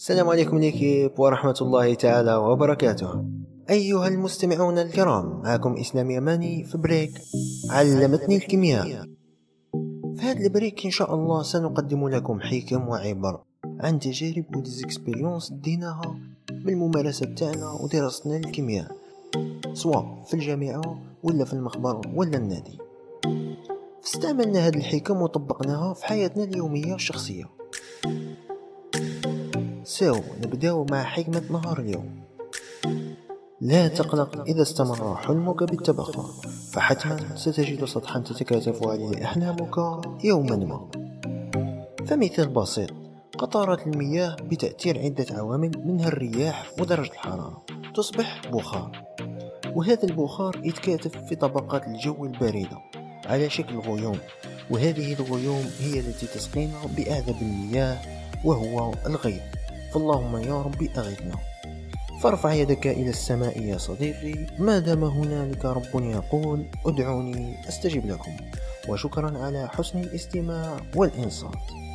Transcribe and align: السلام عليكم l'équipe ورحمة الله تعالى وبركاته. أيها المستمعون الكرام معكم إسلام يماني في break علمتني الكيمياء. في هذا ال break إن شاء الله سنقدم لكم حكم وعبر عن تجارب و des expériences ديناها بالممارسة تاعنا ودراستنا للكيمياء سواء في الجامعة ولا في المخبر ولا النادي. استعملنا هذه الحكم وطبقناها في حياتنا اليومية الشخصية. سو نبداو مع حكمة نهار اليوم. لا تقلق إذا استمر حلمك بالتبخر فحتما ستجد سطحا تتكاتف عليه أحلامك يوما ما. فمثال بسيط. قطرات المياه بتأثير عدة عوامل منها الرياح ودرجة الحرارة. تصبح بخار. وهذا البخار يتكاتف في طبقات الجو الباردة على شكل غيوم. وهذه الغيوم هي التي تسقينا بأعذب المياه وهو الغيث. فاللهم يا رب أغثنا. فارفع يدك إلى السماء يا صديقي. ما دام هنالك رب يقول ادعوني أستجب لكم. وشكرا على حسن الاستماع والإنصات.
السلام 0.00 0.28
عليكم 0.28 0.58
l'équipe 0.58 1.18
ورحمة 1.18 1.54
الله 1.60 1.94
تعالى 1.94 2.34
وبركاته. 2.34 3.24
أيها 3.70 4.08
المستمعون 4.08 4.78
الكرام 4.78 5.40
معكم 5.44 5.76
إسلام 5.76 6.10
يماني 6.10 6.64
في 6.64 6.78
break 6.78 7.12
علمتني 7.70 8.36
الكيمياء. 8.36 9.04
في 10.16 10.22
هذا 10.22 10.40
ال 10.40 10.47
break 10.47 10.84
إن 10.84 10.90
شاء 10.90 11.14
الله 11.14 11.42
سنقدم 11.42 12.08
لكم 12.08 12.40
حكم 12.40 12.88
وعبر 12.88 13.40
عن 13.80 13.98
تجارب 13.98 14.56
و 14.56 14.62
des 14.62 14.82
expériences 14.82 15.52
ديناها 15.52 16.16
بالممارسة 16.50 17.34
تاعنا 17.34 17.70
ودراستنا 17.70 18.34
للكيمياء 18.34 18.96
سواء 19.72 20.22
في 20.26 20.34
الجامعة 20.34 20.98
ولا 21.22 21.44
في 21.44 21.52
المخبر 21.52 22.00
ولا 22.14 22.36
النادي. 22.36 22.78
استعملنا 24.04 24.66
هذه 24.66 24.76
الحكم 24.76 25.22
وطبقناها 25.22 25.94
في 25.94 26.06
حياتنا 26.06 26.44
اليومية 26.44 26.94
الشخصية. 26.94 27.44
سو 29.84 30.20
نبداو 30.42 30.86
مع 30.90 31.02
حكمة 31.02 31.42
نهار 31.50 31.78
اليوم. 31.78 32.20
لا 33.60 33.88
تقلق 33.88 34.44
إذا 34.46 34.62
استمر 34.62 35.16
حلمك 35.16 35.62
بالتبخر 35.62 36.24
فحتما 36.72 37.36
ستجد 37.36 37.84
سطحا 37.84 38.18
تتكاتف 38.18 38.88
عليه 38.88 39.24
أحلامك 39.24 39.76
يوما 40.24 40.56
ما. 40.56 40.90
فمثال 42.06 42.48
بسيط. 42.48 42.90
قطرات 43.38 43.86
المياه 43.86 44.36
بتأثير 44.42 44.98
عدة 44.98 45.26
عوامل 45.30 45.72
منها 45.84 46.08
الرياح 46.08 46.70
ودرجة 46.80 47.10
الحرارة. 47.12 47.62
تصبح 47.94 48.42
بخار. 48.52 49.02
وهذا 49.74 50.04
البخار 50.04 50.60
يتكاتف 50.64 51.16
في 51.16 51.34
طبقات 51.34 51.86
الجو 51.86 52.24
الباردة 52.24 52.78
على 53.26 53.50
شكل 53.50 53.78
غيوم. 53.78 54.18
وهذه 54.70 55.12
الغيوم 55.12 55.70
هي 55.80 56.00
التي 56.00 56.26
تسقينا 56.26 56.78
بأعذب 56.96 57.36
المياه 57.42 57.98
وهو 58.44 58.92
الغيث. 59.06 59.42
فاللهم 59.94 60.36
يا 60.36 60.62
رب 60.62 60.82
أغثنا. 60.82 61.34
فارفع 62.22 62.52
يدك 62.52 62.86
إلى 62.86 63.10
السماء 63.10 63.62
يا 63.62 63.78
صديقي. 63.78 64.46
ما 64.58 64.78
دام 64.78 65.04
هنالك 65.04 65.64
رب 65.64 65.94
يقول 65.94 66.66
ادعوني 66.86 67.68
أستجب 67.68 68.06
لكم. 68.06 68.36
وشكرا 68.88 69.38
على 69.38 69.68
حسن 69.68 70.00
الاستماع 70.00 70.76
والإنصات. 70.96 71.89